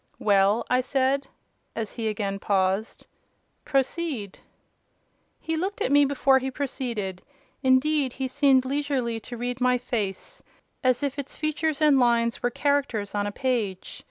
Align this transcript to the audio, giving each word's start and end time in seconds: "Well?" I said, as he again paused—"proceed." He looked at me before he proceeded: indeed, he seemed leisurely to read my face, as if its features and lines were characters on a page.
"Well?" 0.17 0.65
I 0.67 0.81
said, 0.81 1.27
as 1.75 1.93
he 1.93 2.07
again 2.07 2.39
paused—"proceed." 2.39 4.39
He 5.39 5.55
looked 5.55 5.79
at 5.79 5.91
me 5.91 6.05
before 6.05 6.39
he 6.39 6.49
proceeded: 6.49 7.21
indeed, 7.61 8.13
he 8.13 8.27
seemed 8.27 8.65
leisurely 8.65 9.19
to 9.19 9.37
read 9.37 9.61
my 9.61 9.77
face, 9.77 10.41
as 10.83 11.03
if 11.03 11.19
its 11.19 11.35
features 11.35 11.83
and 11.83 11.99
lines 11.99 12.41
were 12.41 12.49
characters 12.49 13.13
on 13.13 13.27
a 13.27 13.31
page. 13.31 13.99